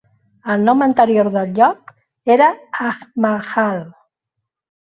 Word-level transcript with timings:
El 0.53 0.63
nom 0.69 0.79
anterior 0.85 1.29
del 1.35 1.51
lloc 1.59 1.93
era 2.37 2.49
Agmahal. 2.89 3.83